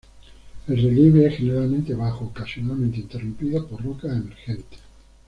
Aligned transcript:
El 0.67 0.77
relieve 0.77 1.27
es 1.27 1.37
generalmente 1.37 1.93
bajo, 1.93 2.25
ocasionalmente 2.25 3.01
interrumpido 3.01 3.67
por 3.67 3.83
rocas 3.83 4.11
emergentes. 4.13 4.79